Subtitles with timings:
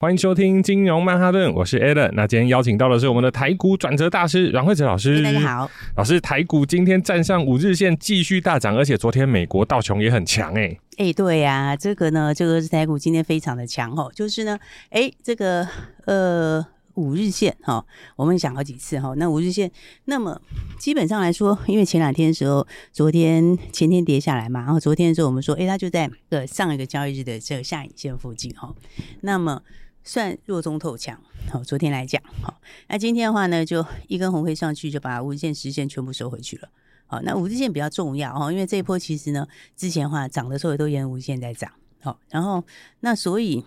[0.00, 2.10] 欢迎收听金融曼哈顿，我是 Alan。
[2.12, 5.22] 那今天邀请到的是我们的台股转折大师阮慧哲老师。
[5.22, 10.76] 大家好，老师，台股今天站上五日线，继续大涨，而且昨天美国道琼也很强哎。
[10.98, 14.10] 哎，对呀、啊，这个呢，这个是台股今天非常的强哦。
[14.14, 14.58] 就是呢，
[14.90, 15.66] 哎，这个
[16.06, 19.14] 呃五日线哈、哦，我们讲好几次哈、哦。
[19.16, 19.70] 那五日线，
[20.06, 20.38] 那么
[20.76, 28.74] 基本上来说，因为前两天的时候，昨天前天跌下来嘛，然后昨天的时候我们说，哎，它就在呃上一个交易日的这个下影线附近哈、哦。
[29.22, 29.62] 那么
[30.04, 31.18] 算弱中透强，
[31.50, 36.68] 好，昨天来讲，好，那今天的话呢，就一根红黑上去，就把五日线、十线全部收回去了，
[37.06, 42.62] 好，那五日线比较重要哈，因为这一波其实呢，之前的话涨的时候也都沿五日线在涨，好，然后
[43.00, 43.64] 那所以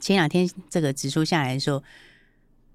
[0.00, 1.82] 前两天这个指数下来的时候，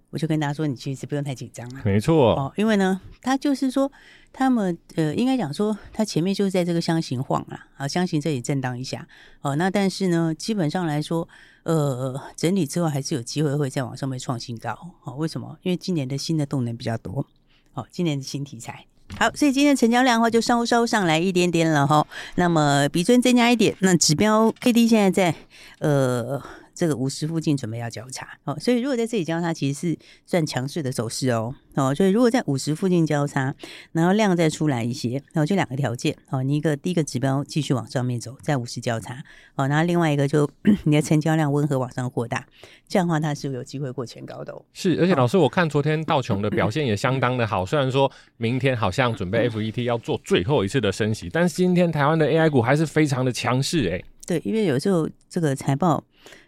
[0.09, 3.91] 我就跟大家说，你其实不用太紧张了，没错，哦，因为呢，他就是说。
[4.33, 9.07] 他们呃，应该讲说，他前面就是在这个箱型晃啦，啊，箱型这里震荡一下，
[9.41, 11.27] 哦，那但是呢，基本上来说，
[11.63, 15.57] 呃，整理之后还是有机会会再往上面创新高，哦，为什么？
[15.63, 17.25] 因为今年的新的动能比较多，
[17.73, 18.85] 哦，今年的新题材，
[19.17, 25.35] 好，所以今天成交量的话就稍稍上来一点点了哈，那么比尊增加一点，那指标 K D 现在在
[25.79, 26.39] 呃。
[26.77, 29.97] 这个五十附近准备要交叉哦，所以如果在这里交叉，其实是
[30.27, 33.55] 算强势的走势哦哦，所以如果在五十附近交叉，
[33.93, 39.23] 然后量再出来一些，然后就两个条件哦，你一个第一个指标继续往上面走，在五十交叉
[39.55, 40.47] 哦，然后另外一个就
[40.85, 42.45] 你的成交量温和往上扩大，
[42.87, 44.63] 这样的话它是有机会过前高的哦。
[44.73, 54.03] 是，而且老师，我看昨天道琼的表现也相当的好，虽然说明天好像准备 FET 要做最后一次的升息，但是今天台湾的 AI 股还是非常的强势哎。
[54.27, 56.03] 对，因为有时候这个财报。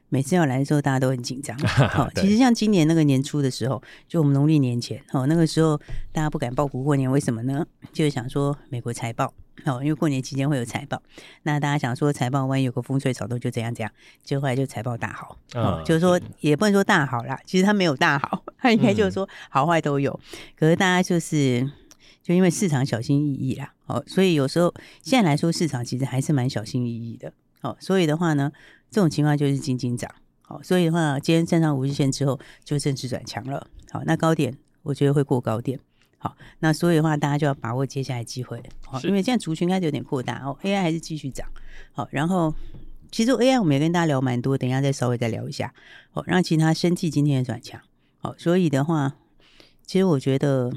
[0.09, 1.57] 每次要来的时候，大家都很紧张。
[1.65, 5.77] 好，其实像今年那个年初的时候，就我们农历年前，哦，那个时候
[6.11, 7.65] 大家不敢报股过年，为什么呢？
[7.93, 9.33] 就是想说美国财报，
[9.65, 11.01] 哦，因为过年期间会有财报，
[11.43, 13.91] 那大家想说财报万一有个风吹草动，就怎样怎样，
[14.23, 20.19] 结果后来就财报大好，哦，就是说也不能说大好啦，其实它没有大好，它应该就是说好坏都有。
[20.57, 21.69] 可是大家就是
[22.23, 27.31] 就因为市场小心翼翼啦，哦，所以有时候现在来说市场其实还是蛮小心翼翼的，
[27.61, 28.51] 哦，所以的话呢。
[28.91, 30.09] 这种情况就是仅仅涨，
[30.41, 35.79] 好，所以的话，今天站上五日线之后就正式转强了，好，那高点我觉得会过高点，
[36.17, 41.47] 好，那所以的话，大家就要把握接下来机会，好，因为现在族群开始有点扩大哦，AI 还是继续涨，
[41.91, 42.51] 好，然后
[43.11, 45.71] 其实 AI 我们也跟大家聊蛮多，等一下再稍微再聊一下，
[46.09, 47.79] 好，让其他生技今天也转强，
[48.17, 49.17] 好，所以的话，
[49.85, 50.73] 其实我觉得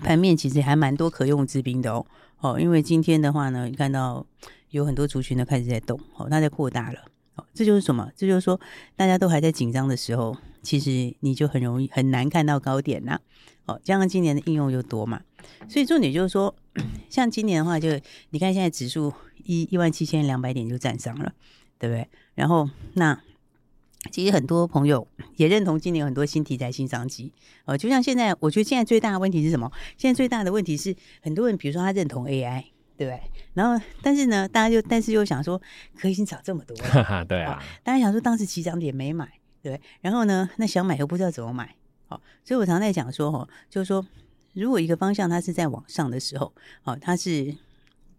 [0.00, 2.04] 盘面其实还蛮多可用之兵的哦，
[2.40, 4.26] 哦，因为今天的话呢，你看到
[4.70, 7.00] 有很多族群都开始在动，哦，它在扩大了。
[7.36, 8.10] 哦这就是什么？
[8.16, 8.60] 这就是说，
[8.96, 13.18] 大家都还在紧张的时候，其实你就很容易很难看到高点呐。
[13.66, 15.22] 哦，加上今年的应用又多嘛，
[15.68, 16.54] 所以重点就是说，
[17.08, 19.12] 像今年的话就，就你看现在指数
[19.44, 21.32] 一一万七千两百点就站上了，
[21.78, 22.08] 对不对？
[22.34, 23.18] 然后那
[24.10, 27.32] 其实很多朋友也认同今年有很多新题材、新商机。
[27.64, 29.70] 哦，就像现在，我觉得现在最大的问题是什么？
[29.96, 32.64] 现在最大的问题是很多人，比如说他认同 AI。
[33.00, 33.18] 对不对？
[33.54, 35.58] 然后，但是呢，大家就但是又想说，
[35.98, 37.58] 可以已经涨这么多了，对啊。
[37.82, 39.80] 大家想说，当时起涨点没买，对。
[40.02, 41.74] 然后呢，那想买又不知道怎么买，
[42.08, 42.20] 好。
[42.44, 44.06] 所以我常在讲说，哦，就是说，
[44.52, 46.52] 如果一个方向它是在往上的时候，
[46.84, 47.56] 哦，它是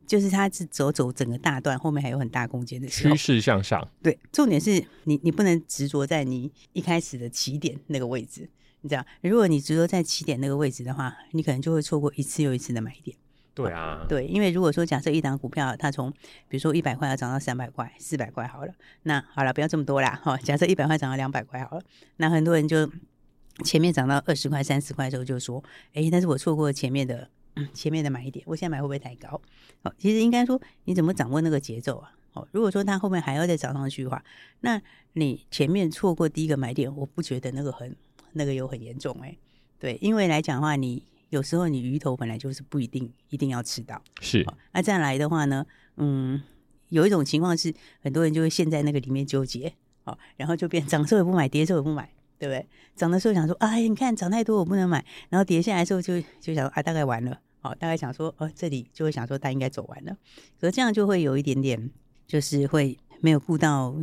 [0.08, 3.88] 就是它是走走整个大段，后面还有很大空间的时候，趋势向上。
[4.02, 8.50] 对，重点是你你不能执着在你一开始的起点那个位置，
[8.82, 13.16] 你知道，如果你执着在起点那个位置的话，你可能就会错过一次又一次的买点。
[13.54, 16.10] 对啊，对，因为如果说假设一档股票它从
[16.48, 18.74] 比如说一百块要涨到三百块、四百块好了，
[19.04, 20.38] 那好了，不要这么多啦，哈。
[20.38, 21.84] 假设一百块涨到两百块好了，
[22.16, 22.90] 那很多人就
[23.66, 25.62] 前面涨到二十块、三十块的时候就说，
[25.94, 27.30] 哎，但是我错过了前面的
[27.74, 29.42] 前面的买一点，我现在买会不会太高？
[29.84, 32.10] 哦，其实应该说你怎么掌握那个节奏啊？
[32.32, 34.24] 哦，如果说它后面还要再涨上去的话，
[34.62, 34.82] 那
[35.14, 37.94] 你前面错过第一个买点，我不觉得那个很
[38.32, 39.38] 那个有很严重哎，
[39.78, 41.04] 对，因为来讲的话你。
[41.32, 44.46] 有时候你鱼头本来就是不一定一定要吃到，是。
[44.74, 46.42] 那再来的话呢，嗯，
[46.90, 49.74] 有一种情况是很多人就会陷在那个里面纠结，
[50.04, 52.68] 好，然后就变涨的时候也不买，跌的时候也不买，对不对？
[52.98, 60.18] 涨的时候想说，哎，你看涨太多我不能买，然后跌下来的时候就就想说啊，大概完了，好，大概想说哦，这里就会想说它应该走完了，
[60.60, 61.90] 可是这样就会有一点点，
[62.28, 63.96] 就是会没有顾到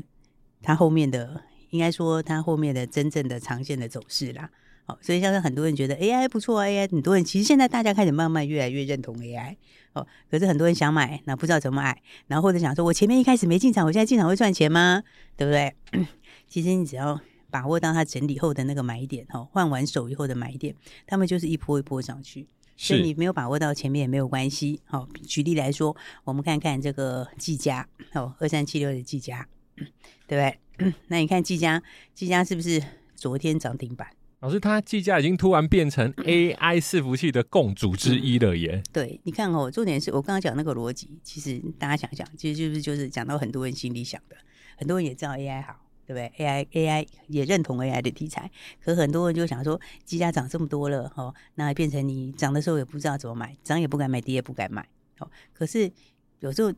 [0.63, 4.51] 它后面的，应该说它后面的真正的长线的走势啦。
[4.89, 9.57] 哦，所以像是很多人觉得 AI 不错啊，AI 很多人其实现在大家开始慢慢越来越认同 AI
[9.93, 15.03] 哦，可是很多人想买，那不知道怎么买，然后或者想说我前面一开始没进场，我现在进场会赚钱吗？
[15.37, 15.75] 对不对？
[16.49, 17.21] 其实你只要
[17.51, 20.75] 把握到它整理后的那个买点，哦，换完手以后的买点，
[21.07, 22.47] 他们就是一波一波上去。
[22.81, 24.81] 所以你没有把握到前面也没有关系。
[24.85, 29.85] 好，举例来说，我们看看这个技嘉，哦，二三七六的技嘉，对
[30.29, 30.95] 不对？
[31.09, 31.83] 那你看技嘉，
[32.15, 32.81] 技嘉是不是
[33.17, 34.07] 昨天涨停板？
[34.41, 38.81] 老师，他技嘉已经突然变成 AI 伺服器的共主之一了耶！
[38.93, 44.37] 对，你看哦，重点是我刚刚讲那个逻辑，其实大家想想，其实就是就是讲到很多人心里想的，
[44.77, 45.75] 很多人也知道 AI 好，
[46.07, 48.49] 对不对？AI AI 也认同 AI 的题材，
[48.81, 54.89] 可很多人就想说，技嘉涨这么多了，哦，那变成你涨的时候也不知道怎么买，涨也不敢买，跌也不敢买，
[55.19, 55.91] 哦，可是
[56.39, 56.73] 有时候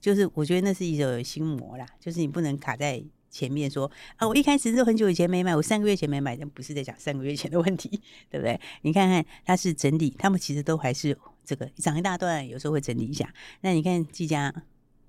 [0.00, 3.00] 就是我觉得那是一种心魔啦，就是你不能卡在。
[3.36, 8.00] 前面说啊，我一开始是很久以前没买，我三个月前没买，但不是在讲三个月前的问题，
[8.30, 8.58] 对不对？
[8.80, 13.30] 你看看它是整理，他们其实都还是这个涨一大段，有时候会整理一下。
[13.60, 14.50] 那你看技嘉，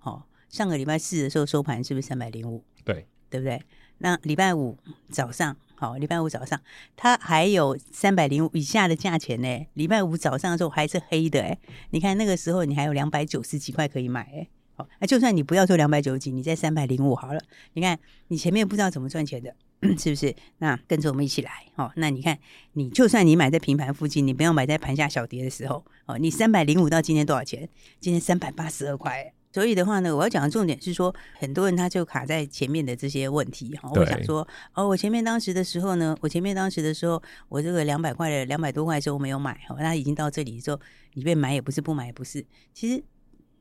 [0.01, 2.61] 哦，上个礼拜四的时候收盘是不是三百零五？
[2.83, 3.61] 对，对不对？
[3.99, 4.77] 那礼拜五
[5.09, 6.61] 早上，好，礼拜五早上
[6.97, 9.65] 它还有三百零五以下的价钱呢。
[9.75, 11.57] 礼拜五早上的时候还是黑的，哎，
[11.91, 14.47] 你看那个时候你还有两百九十几块可以买，哎。
[14.77, 17.41] 好，那就算你不要做两百九十几，你在三百零五好了。
[17.73, 17.97] 你看，
[18.27, 19.51] 你前面不知道怎么赚钱的，
[19.97, 20.35] 是不是？
[20.59, 21.51] 那跟着我们一起来。
[21.77, 22.37] 哦，那你看，
[22.73, 25.83] 你就算你买在平盘附近，你不要买在盘下小跌的时候。
[26.05, 27.67] 哦，你三百零五到今天多少钱？
[27.99, 29.33] 今天三百八十二块。
[29.51, 33.75] 所以的话呢，我要讲的重点是说，很多人他就卡在前面的这些问题。
[33.77, 37.19] 哈，我想说，哦，我前面当时的时候呢，我前面当时的时候，
[37.49, 39.59] 我这个两百块的两百多块的时候我没有买。
[39.69, 40.79] 哦，那已经到这里之后，
[41.15, 42.45] 你被买也不是，不买也不是。
[42.71, 43.03] 其实。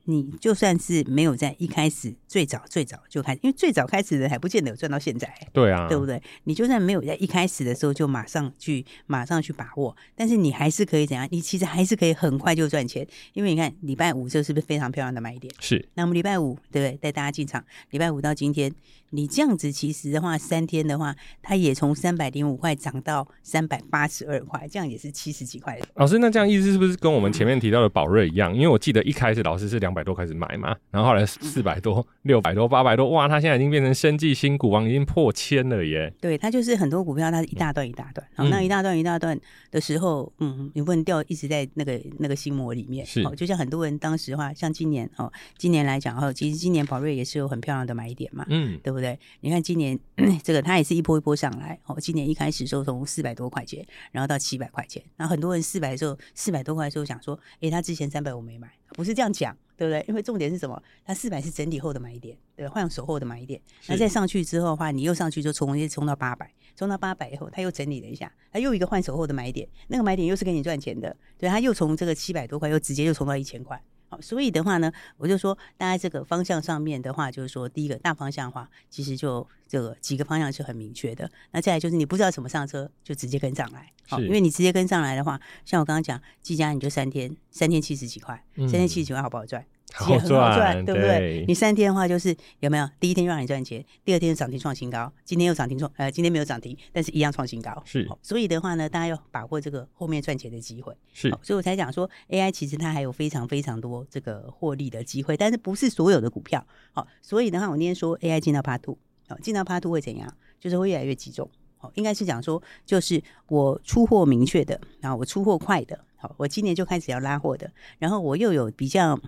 [0.06, 6.20] 你就算是没有在一开始最早最早就开始，因为最早开始的还不见得有赚到现在，对啊，对不对？
[6.44, 11.28] 你就算没有在一开始的时候就马上去马上去把握，但是你还是可以怎样？
[11.30, 15.52] 你其实还是可以很快就赚钱，因为你看礼拜五这是不是非常漂亮的买点？
[15.60, 15.86] 是。
[15.94, 16.96] 那我们礼拜五对不对？
[16.98, 18.72] 带大家进场，礼拜五到今天，
[19.10, 21.12] 你这样子其实的话，三天的话，
[21.42, 25.76] 它也从三百零五块涨到三百八十二块，这样也是七十几块。
[25.94, 28.54] 老师，那这样意思是不是跟我们前面提到的宝瑞一样？
[28.54, 29.96] 因为我记得一开始老师是两。
[29.96, 36.12] 百多开始买嘛，然后后来四百多、六百多、八百多，哇，它现在已经变成生计新股王，已经破千了耶！
[36.20, 49.05] 对，它就是很多股票，它是一大段一大段，好、嗯，那一大段一大段的时候，嗯，你不能掉一直在那个那个心魔里面，是，就像很多人当时的话，像今年哦，今年来讲哦，其实今年宝瑞也是有很漂亮的买点嘛，嗯，对不对？
[49.40, 49.98] 你看今年
[50.42, 59.54] 这个它也是一波一波上来，哦，今年一开始时候从四百多块钱，然后到七百块钱，然后很多人四百的时候，四百多块的时候想说，诶，他之前三百我没买，不是这样讲。
[59.78, 60.02] 对不对？
[60.08, 60.82] 因为重点是什么？
[61.04, 63.60] 它四百是整体后的买点，对，换手后的买点。
[63.88, 73.78] 那再上去之后的话，你又上去就冲，又冲到八百，冲到八百以后，他又整理了一下，他又一个换手后的买点，那个买点又是给你赚钱的，对，他又从这个七百多块又直接又冲到一千块。
[74.16, 81.30] 好，所以的话呢，我就说，大家这个方向上面的话，就是说，第一个大方向的话，其实就这个几个方向是很明确的。
[81.50, 83.92] 那再来就是你不知道怎么上车，就直接跟上来。
[84.08, 89.64] 好，因为你直接跟上来的话，像我刚刚讲，技嘉你就三天，三天七十几块，三天七十几块好不好赚？
[90.10, 91.18] 也很好赚，对不对？
[91.18, 92.86] 对，你三天的话，就是有没有？
[93.00, 97.82] 第一天就让你赚钱，第二天就涨停创新高，今天又涨停创，呃，今天没有涨停，但是一样创新高。
[97.86, 100.94] 是，所以的话呢，大家要把握这个后面赚钱的机会。
[101.12, 106.66] 是，所以我才讲说，AI 其实它还有非常非常多这个获利的机会，但是不是所有的股票。
[106.92, 110.34] 好，所以的话，我那天说 AI 进到 Part Two，好，进到 Part Two 会怎样？
[110.60, 111.48] 就是会越来越集中。
[111.78, 119.18] 好，应该是讲说，就是我出货明确的，然后我出货快的，好，我今年就开始要拉货的，然后我又有比较。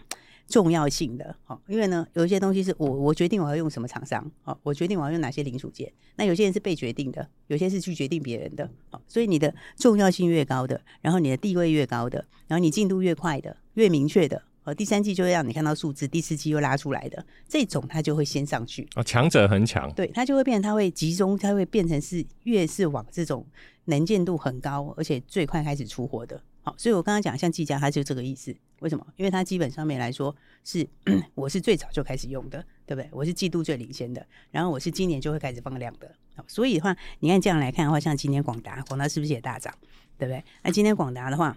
[0.49, 5.93] 重要性的，好，因为呢，有一些东西是我我决定我要用什么厂商，好，我决定我要用哪些零组件。
[6.17, 18.89] 那有些人是被决定的，有些是去决定别人的，好，所以你的重要性越高的，然后你的地位越高的，然后你进度越快的，越明确的，好，第三季就会让你看到数字，第四季又拉出来的这种，它就会先上去。
[18.97, 23.47] 哦，强者很强，对，它就会变成，它会集中，它会变成是越是往这种
[23.85, 26.43] 能见度很高，而且最快开始出货的。
[26.77, 28.55] 所以，我刚刚讲像技嘉，它就这个意思。
[28.81, 29.07] 为什么？
[29.17, 30.87] 因为它基本上面来说是，
[31.35, 33.09] 我是最早就开始用的，对不对？
[33.13, 36.15] 我是季度最领先的，然后我是今年就会开始放量的。
[36.47, 39.75] 所以的话，你看这样来看的话，像今天广达，广达是不是也大涨？
[40.17, 40.45] 对不对？
[40.63, 41.57] 那今天广达的话，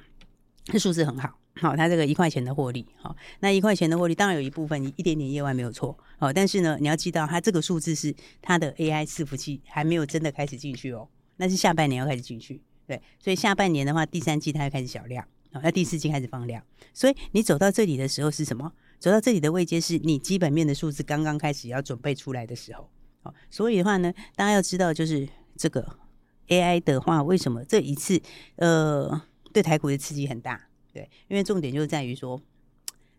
[0.66, 12.62] 这数字很好，好，它这个一块钱的获利，好，那一块钱的获利，当然有一部分一点点业外没有错，好，但是呢，你要知道，它这个数字是它的 AI 伺服器还没有真的开始进去哦，那是下半年要开始进去。
[12.92, 16.62] 对，所以下半年的话，第三季它要开始小量，啊，那第四季开始放量。
[16.94, 18.74] 所以你走到这里的时候是什么？
[19.00, 22.90] 走到这里的位阶是你基本面的数字刚刚开始要准备出来的时候。
[23.22, 25.96] 好，所以的话呢，大家要知道，就是这个
[26.50, 28.22] AI 的话，为什么这一次
[28.58, 29.22] 呃
[29.54, 30.68] 对台股的刺激很大？
[30.92, 32.36] 对，因为重点就在于说，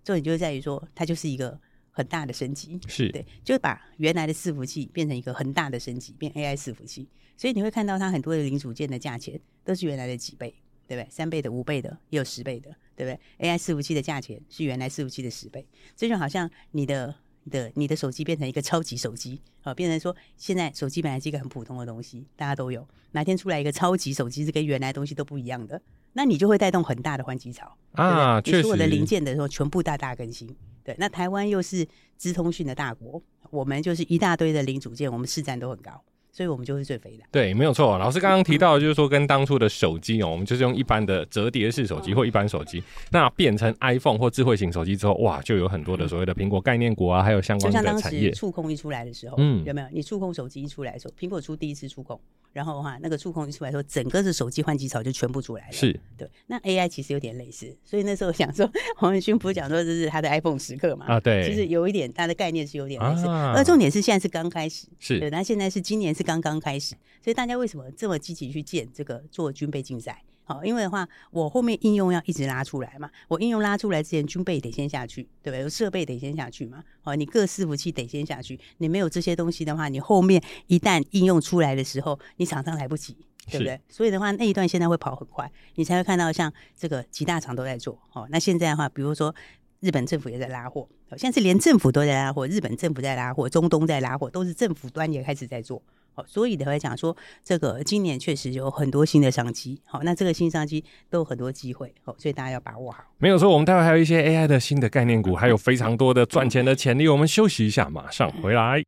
[0.04, 1.58] 重点就在于说，它就是一个
[1.92, 7.06] 很大的升级，是对，就把原来的伺服器变成一个很大的升级，变 AI 伺服器。
[7.36, 10.52] 所以你会看到它很多的零组件的价钱都是原来的几倍，
[10.88, 11.08] 对不对？
[11.08, 17.14] 三倍的、五倍的，也有十倍的，对不对？AI 伺服器的价钱是原来伺服器的十倍，这就好像你的。
[17.50, 22.86] 的你的手机变成一个超级手机啊，变成说现在手机本来是一个很普通的东西，大家都有。
[23.10, 25.82] 哪天出来一个超级手机，是跟原来东西都不一样的，
[26.12, 28.40] 那你就会带动很大的换机潮啊。
[28.40, 28.56] 对不对？
[28.58, 30.54] 你所有的零件的时候，全部大大更新。
[30.84, 36.02] 对，那台湾又是资通讯的大国，我们就是一大堆的零组件，我们市占都很高。
[36.32, 37.24] 所以我们就是最肥的。
[37.30, 37.98] 对，没有错。
[37.98, 47.90] 老师刚刚提到就是说，跟当初的手机哦，我们就是用一般的折叠式手机或一般手机，那变成 iPhone 或智慧型手机之后，哇，就有很多的所谓的苹果概念股啊，还有相关的产业。
[47.92, 49.86] 就像当时触控一出来的时候，嗯，有没有？
[49.92, 52.18] 你触控手机一出来的时候，苹果出第一次触控，
[52.54, 55.72] 然后的话，那个触控一出来的时候，整个的手机换机潮就全部出来了。
[55.72, 56.26] 是，对。
[56.46, 61.06] 那 AI 其实有点类似，所以那时候想说，黄仁勋不是讲说这是他的 iPhone 时刻嘛？
[61.06, 61.46] 啊，对。
[61.46, 65.28] 其实有一点，它的概念是有点类似，啊、而重点是现在是刚开始，是对。
[65.28, 66.94] 那现在是今年是刚刚开始。
[67.22, 70.22] 所以大家为什么这么积极去建这个做军备竞赛？
[70.44, 73.08] 好，因为的话，我后面应用要一直拉出来嘛。
[73.28, 75.70] 我应用拉出来之前，军备得先下去，对不对？
[75.70, 76.82] 设备得先下去嘛。
[77.00, 78.58] 好，你各伺服器得先下去。
[78.78, 83.16] 你没有这些东西的话，你后面一旦应用出来的时候，你厂商来不及，
[83.48, 83.80] 对不对？
[83.88, 87.96] 所以的话，那一段现在会跑很快，你才会看到像这个几大厂都在做。
[88.10, 89.32] 好，那现在的话，比如说
[89.78, 95.80] 日本政府也在拉货，现在是连政府都在拉货，日本政府在拉货，中东在拉货，都是政府端也开始在做。
[96.14, 99.80] 好，所以的话讲说，这个今年确实有很多新的商机。
[99.84, 101.94] 好，那这个新商机都有很多机会。
[102.04, 103.04] 好，所以大家要把握好。
[103.18, 107.08] 没有错，我们待会还有一些 AI 的新的概念股，还有非常多的赚钱的潜力。
[107.08, 108.82] 我们休息一下，马上回来。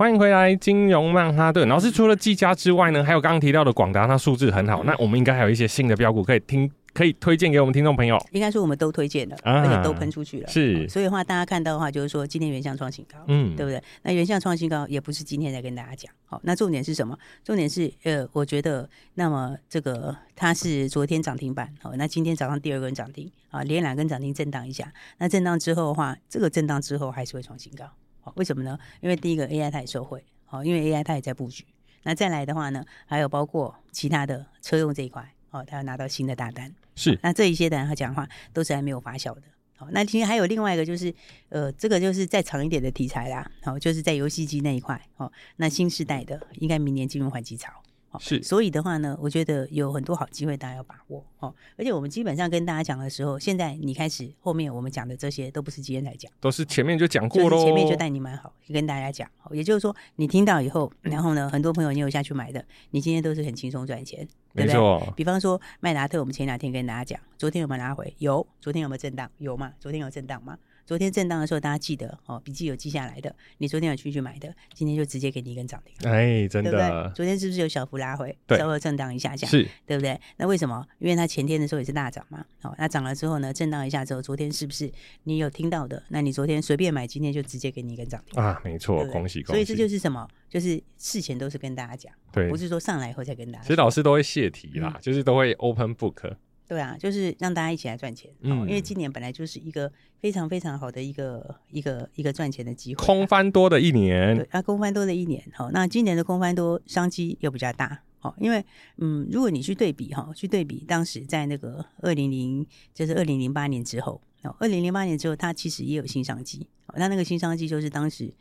[0.00, 1.68] 欢迎回来，金融曼哈顿。
[1.68, 4.82] 老师除了技嘉之外呢，还有刚刚提到的广达，它数字很好。
[4.84, 8.18] 那我们应该还有一些新的标股可以听，可以推荐给我们听众朋友。
[8.32, 10.48] 应该说我们都推荐了，啊、而且都喷出去了。
[10.48, 13.82] 是，所以的话，大家看到的话，就是说今天原相创新高，嗯，对不对？
[14.00, 16.10] 那原相创新高也不是今天在跟大家讲。
[16.24, 17.14] 好，那重点是什么？
[17.44, 24.90] 重点是呃，我觉得那么这个它是昨天涨停板，好，那今天早上第二根涨停啊，连两根涨停震荡一下。
[25.18, 27.84] 那震荡之后的话，这个震荡之后还是会创新高。
[28.30, 28.78] 好，为什么呢？
[29.00, 31.64] 因为第一个 AI 它也受惠，好，因为 AI 它也在布局。
[32.04, 36.72] 那再来的话呢，还有包括其他的车用这一块，哦，它要拿到新的大单。
[36.94, 39.42] 是，那这一些的人他讲话都是还没有发酵的。
[39.76, 41.12] 好，那其实还有另外一个就是，
[41.48, 43.50] 呃，这个就是再长一点的题材啦。
[43.62, 47.72] 好，就是在游戏机那一块，哦，那新世代的应该明年进入换机潮。
[48.18, 51.54] 是，所以的话呢，我觉得有很多好机会，大家要把握哦。
[51.76, 57.64] 而且我们基本上跟大家讲的时候，现在你开始后面我们讲的这些都不是今天才讲，都是前面就讲过喽。
[57.64, 59.30] 前面就带你买好，跟大家讲。
[59.52, 65.12] 也就是说，你听到以后，然后呢，很多朋友你有下去买的，你今天都是很轻松赚钱，对不对？
[65.14, 68.12] 比方说麦达特，我们前两天跟大家讲，昨天有没有拿回？
[68.18, 68.46] 有。
[68.60, 69.30] 昨天有没有震荡？
[69.38, 69.72] 有吗？
[69.78, 70.58] 昨天有震荡吗？
[70.90, 73.32] 昨天震荡的时候，大家记得哦，笔记有记下来的。
[73.58, 76.10] 你昨天有去去买的，今天就直接给你一根涨停。
[76.10, 76.72] 哎，真的。
[76.72, 77.12] 对对？
[77.14, 78.36] 昨天是不是有小幅拉回？
[78.44, 80.20] 对，稍微震荡一下下，是，对不对？
[80.38, 80.84] 那为什么？
[80.98, 82.44] 因为它前天的时候也是大涨嘛。
[82.62, 84.90] 哦，那涨了之后呢，震荡一下之后，昨天是不是
[85.22, 86.02] 你有听到的？
[86.08, 88.60] 那你昨天随便买，今天就直接给你一根涨停啊！
[88.64, 89.52] 没错，恭喜恭喜。
[89.52, 90.26] 所以这就是什么？
[90.48, 93.68] 就是事前都是跟大家讲，对，不是说上来以后再跟大家讲。
[93.68, 96.34] 其实老师都会泄题啦，嗯、就是都会 open book。
[96.70, 108.64] 对啊，就是让大家一起来赚钱，嗯，因为今年本来就是一个非常非常好的一个一个一个赚钱的机会，空翻多的一年，对啊，空翻多的一年，好，那今年的空翻多商机又比较大，好，因为
[108.98, 118.32] 嗯，如果你去对比哈，去对比当时在那个二零零，就是二零零八年之后，哦，二零零八年之后，它其实也有新商机，好，那那个新商机就是当时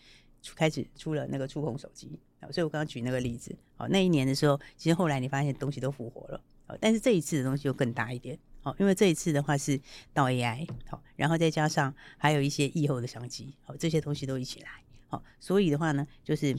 [0.55, 2.19] 开始出了那个触控手机，
[2.51, 6.39] 所以我刚刚举那个例子，好，那一年的时候，其实后来你发现东西都复活了。
[6.79, 9.79] 但是这一次的东西就更大一点，好，因为这一次的话是
[10.13, 14.69] 到 AI，好，然后再加上还有一些疫后的商机，好，这些东西都一起来，
[15.07, 16.57] 好，所以的话呢，就是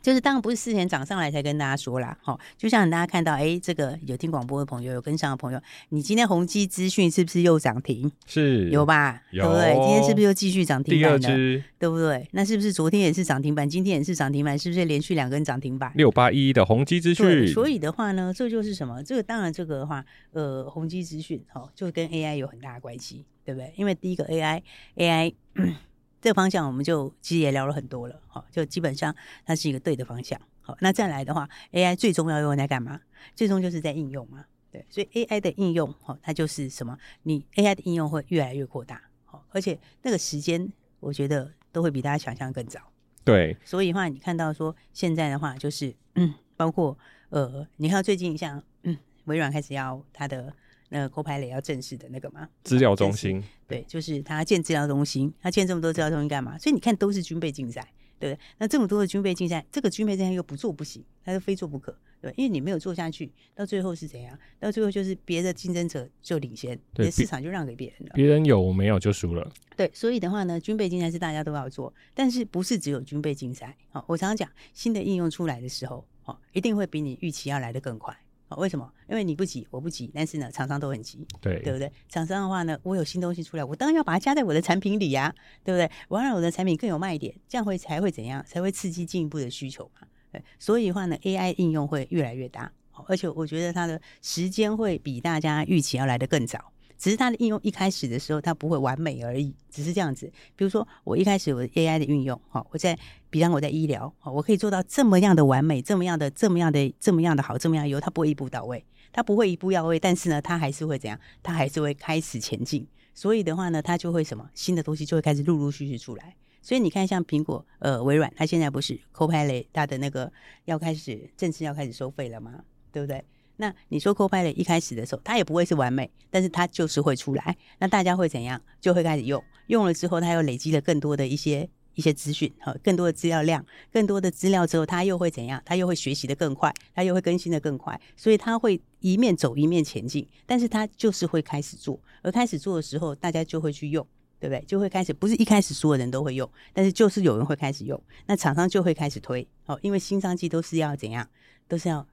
[0.00, 8.10] 就是当然不是事前涨上来才跟大家说啦，哦，就像大家看到，哎、欸，这个有听广播的朋友，有跟上的朋友，你今天宏基资讯是不是又涨停？
[8.26, 9.20] 是，有吧？
[9.30, 9.74] 有，对不对？
[9.74, 11.00] 今天是不是又继续涨停板？
[11.00, 12.26] 第二支，对不对？
[12.32, 14.58] 那是不是昨天也是涨停板，今天也是涨停板？
[14.58, 15.92] 是不是连续两根涨停板？
[15.94, 17.46] 六八一的宏基资讯。
[17.48, 19.02] 所以的话呢，这就是什么？
[19.02, 23.72] 这个当然这个的话，呃，宏基资讯，哈，就跟 AI 有很大的关系，对不对？
[23.76, 25.32] 因为第一个 AI，AI。
[25.56, 25.74] AI
[26.20, 30.40] 这个方向我们就其实也聊了很多了，好，就基本上它是一个对的方向。
[30.60, 33.00] 好，那再来的话，AI 最终要用来干嘛？
[33.34, 36.98] 最终就是在应用嘛，对，所以 AI 的应用，好，它就是什么？
[37.22, 40.70] 你 AI 的应用会越来越扩大，好，而且那个时间，
[41.00, 42.80] 我觉得都会比大家想象更早。
[43.24, 46.98] 对，所以的话，你看到说现在的话，就是嗯，包括
[47.30, 50.52] 呃，你看最近像嗯，微软开始要它的。
[50.88, 52.48] 那个 Copilot 要正式的那个吗？
[52.64, 56.56] 资料中心，对，就是他建资料中心，他建这么多资料中心干嘛？
[56.58, 57.80] 所以你看，都是军备竞赛，
[58.18, 58.40] 对不对？
[58.58, 64.38] 那这么多的军备竞赛，这个军备竞赛又不做不行，他就非做不可，对，因为你没有做下去，到最后是怎样？
[64.58, 69.50] 到最后就是别的竞争者就领先，对，市场就让给别人了，别人有我没有就输了。
[69.76, 73.76] 对，所以的话呢，军备竞赛是大家都要做，但是不是只有军备竞赛？
[73.90, 78.16] 好，我常常讲，新的应用出来的时候，哦，一定会比你预期要来的更快。
[78.56, 78.90] 为什么？
[79.08, 81.92] 因为你不急，我不急，但是呢，厂商都很急，对，对不对？
[82.08, 85.90] 厂商的话呢，我有新东西出来，我当然要把它加在我的产品里呀、啊，对不对？
[86.08, 88.44] 我要让我的产品更有卖点，这样会才会怎样？
[88.46, 90.06] 才会刺激进一步的需求嘛？
[90.32, 92.72] 对，所以的话呢，AI 应用会越来越大，
[93.06, 96.72] 而且我觉得它的时间会比大家预期要来得更早。
[96.98, 100.30] 只是它的应用一开始的时候，它不会完美而已，只是这样子。
[100.56, 102.98] 比如说，我一开始我的 AI 的运用，好，我在，
[103.30, 111.18] 比方我在医疗，好，我可以做到这么样的完美，这么样的，这么样的，这么样的好，这么样优，它不会一步到位，它不会一步到位，但是呢，它还是会怎样？
[111.42, 112.86] 它还是会开始前进。
[113.14, 114.50] 所以的话呢，它就会什么？
[114.54, 116.34] 新的东西就会开始陆陆续续出来。
[116.60, 120.30] 所以你看，像苹果、呃，微软，它现在不是 Copilot 它的那个
[120.64, 122.64] 要开始正式要开始收费了吗？
[122.92, 123.24] 对不对？
[123.60, 127.56] 那你说 Copilot 一开始的时候，它也不会是完美，但是它就是会出来。
[127.80, 128.60] 那大家会怎样？
[128.80, 135.60] 就会开始用，用了之后，它又累积了更多的一些一些资讯，哈，更多的资料量，更多的资料之后，它又会怎样？
[135.64, 140.24] 它又会学习的更快，它又会更新的更快，所以它会一面走一面前进。
[140.46, 144.06] 但是它就是会开始做，而开始做的时候，大家就会去用，
[144.38, 144.64] 对不对？
[144.66, 151.28] 就会开始，不是一开始所有人都会用，但是就是有人会开始用，那厂商就会开始推，哦，因为新商机都是要怎样？
[151.66, 152.06] 都是要。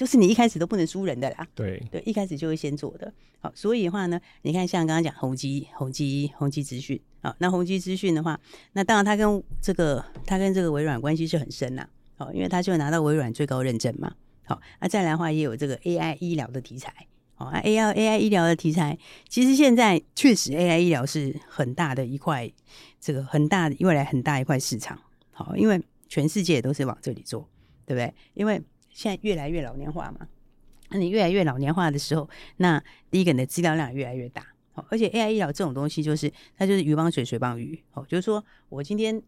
[0.00, 3.12] 就是你一开始都不能输人的啦，对对，一开始就会先做的。
[3.38, 8.40] 好，所以的话呢，你看像刚刚讲宏基、宏基、宏基资讯，啊，那宏基资讯的话，
[8.72, 11.86] 那当然它跟这个它跟这个微软关系是很深呐，
[12.16, 14.10] 好，因为它就拿到微软最高认证嘛。
[14.44, 22.50] 好，那再来的话也有这个 AI 医疗的题材，好，AI AI 医疗的题材，其实现在确实 AI 医疗是很大的一块，
[22.98, 24.98] 这个很大的未来很大一块市场。
[25.30, 27.46] 好，因为全世界都是往这里做，
[27.84, 28.14] 对不对？
[28.32, 28.58] 因为
[29.00, 30.28] 现在越来越老年化嘛，
[30.90, 39.18] 那你越来越老年化的时候，那第一个你的资料量越来越大，好，而且 AI 医疗这种东西就是它就是鱼帮水，水帮鱼，好，就是说我今天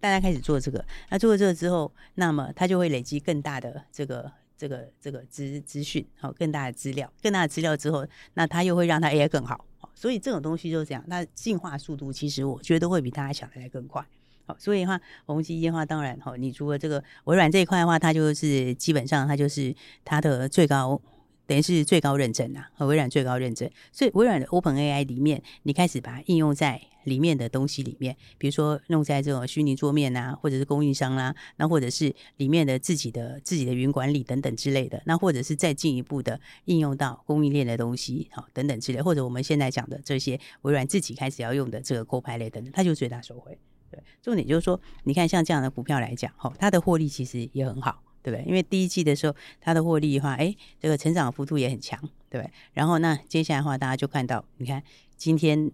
[0.00, 14.02] 大家开始做这个，那做了这个之后，那么它就会累积更大的这个这个这个资资讯，好，更大的资料，更大的资料之后，那它又会让它 AI 更好，好，所以这种东西就是这样，它进化速度其实我觉得会比大家想的来更快。
[14.44, 19.74] 好，所以的话，宏碁的话，当然哈，你除了这个微软这一块的话，它就是基本上它就是
[20.04, 21.00] 它的最高，
[21.46, 23.70] 等于是最高认证啦，和微软最高认证。
[23.92, 43.58] 所以微软的 Open AI 里面，你开始把它应用在里面的东西里面，比如说弄在这种虚拟桌面啊，或者是供应商啦、那或者是里面的自己的自己的云管理等等之类的，那或者是再进一步的应用到供应链的东西，好，等等之类，或者我们现在讲的这些微软自己开始要用的这个 Copilot 等等，它就是最大受惠。
[43.92, 48.48] 对，重点就是说，你看像这样的股票来讲，哈，它的获利其实也很好，对不对？
[48.48, 52.00] 因为第一季的时候，它的获利的话，哎，这个成长幅度也很强，
[52.30, 52.50] 对不对？
[52.72, 54.82] 然后那接下来的话，大家就看到，你看
[55.18, 55.70] 今天，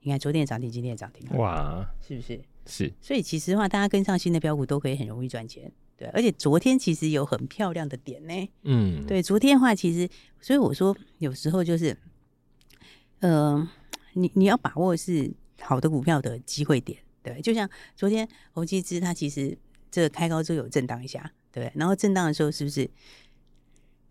[0.00, 2.40] 你看昨天涨停，今天也涨停，哇，是不是？
[2.66, 2.92] 是。
[3.00, 6.08] 所以其实的话，大家跟上新的标股都可以很容易赚钱，对。
[6.08, 9.22] 而且昨天其实有很漂亮的点呢，嗯，对。
[9.22, 10.08] 昨天的话，其实
[10.40, 11.96] 所以我说有时候就是，
[14.14, 16.98] 你你要把握是好的股票的机会点。
[17.22, 19.56] 对，就像昨天宏碁资，它其实
[19.90, 22.88] 这个开高之后有震荡一下，对，然后震荡的时候是不是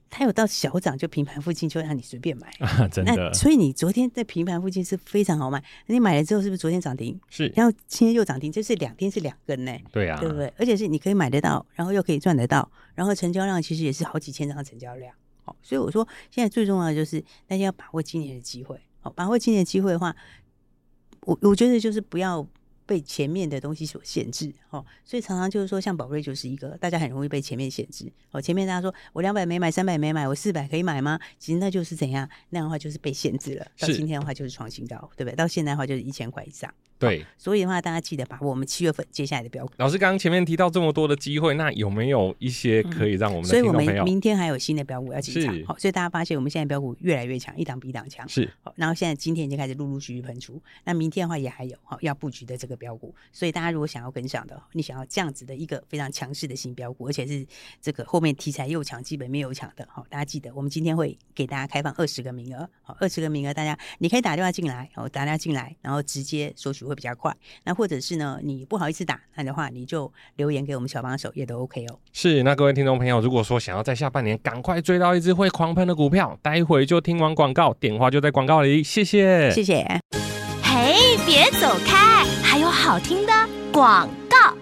[0.09, 2.87] 它有到小涨就平盘附近就让你随便买啊？
[2.89, 3.15] 真的。
[3.15, 7.17] 那所以你昨天在平盘附近是非常好买，你买了之后是不是昨天涨停？
[7.29, 9.71] 是，然后今天又涨停，就是两天是两根呢？
[9.91, 10.53] 对啊，对不对？
[10.57, 15.15] 而且是你可以买得到，然后又可以赚得到，然后成交量其实也是好几千张的成交量。
[15.43, 18.77] 好，所以我说现在最重要的就是大家要把握今年的机会。
[18.99, 20.13] 好，把握今年的机会的话，
[21.21, 22.45] 我我觉得就是不要。
[22.85, 31.19] 被前面的东西所限制，哦，所以常常就是说，像宝瑞就是一个大家很容易被前面限制，哦，前面大家说我两百没买，三百没买，我四百可以买吗？
[31.39, 33.65] 其实那就是怎样，那样的话就是被限制了。
[33.79, 35.35] 到今天的话就是创新高，对不对？
[35.35, 36.73] 到现在的话就是一千块以上。
[37.01, 39.73] 对，所以的话，大家记得把握我们七月份接下来的标股。
[39.77, 43.49] 老师刚刚前面提到这么多的机会，那有没有一些可以让我们？
[43.49, 45.53] 所以我们明天还有新的标股要进场。
[45.65, 48.27] 好，所以大家发现我们现在标股越来越强，一档比一档强。
[48.29, 53.15] 是，好，然后现在今天已经开始陆陆续续喷出，那明天的话也还有好要布局的这个标股。
[53.31, 57.43] 所以大家如果想要跟上的，你想要这样子的一个非常强势的新标股，而且是
[57.81, 67.35] 这个后面题材又强、基本面又强的，好，大家记得我们今天会给大家开放二十个名额，好，二十个名额，大家你可以打电话进来，好，打电话进来，然后直接索取会比较快。
[67.63, 71.97] 那或者是呢，你不好意思打，那的话你就留言给我们小帮手也都 OK 哦。
[72.11, 79.85] 是，那各位听众朋友，如果说想要在下半年赶快追到一只会狂喷的股票，待会就听完广告，电话就在广告里，谢谢，谢谢。
[80.61, 83.33] 嘿，别走开，还有好听的
[83.71, 84.53] 广告。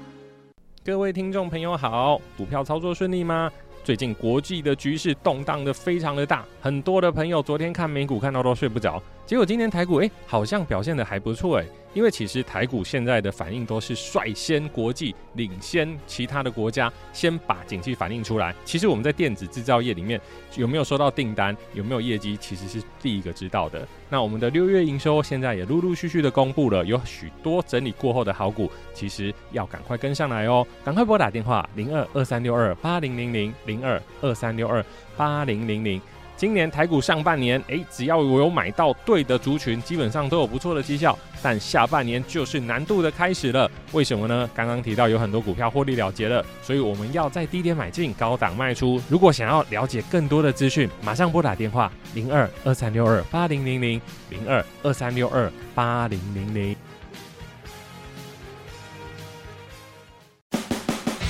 [0.85, 3.51] 各位听众朋友好，股票操作顺利吗？
[3.83, 11.65] 最近国际的局势动荡的非常的大，很多的朋友昨天看美股看到都睡不着，结果今天台股哎、好像表现得还不错哎。
[11.93, 18.55] 因为其实台股现在的反应都是率先国际领先其他的国家，先把景气反映出来。
[18.65, 20.19] 其实我们在电子制造业里面
[20.55, 23.87] 有没有收到订单，有没有业绩，其实是第一个知道的。
[24.09, 34.83] 那我们的六月营收现在也陆陆续续的公布了，有许多整理过后的好股，其实要赶快跟上来哦，赶快拨打电话零二二三六二八零零零零二二三六二
[35.15, 36.01] 八零零零。
[36.39, 41.19] 今年台股上半年，诶，只要我有买到对的族群，基本上都有不错的绩效。
[41.41, 44.49] 但下半年就是难度的开始了，为什么呢？
[44.55, 49.01] 刚刚提到有很多股票获利了结了，所以我们要在低点买进，高档卖出。
[49.09, 56.73] 如果想要了解更多的资讯，马上拨打电话零二二三六二八零零零零二二三六二八零零零。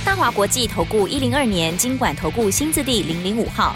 [0.05, 3.75] 大华国际投顾一零二年金管投顾新字第零零五号。